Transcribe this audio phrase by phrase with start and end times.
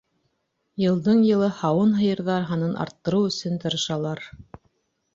[0.83, 4.29] Йылдың-йылы һауын һыйырҙар һанын арттырыу өсөн тырышалар.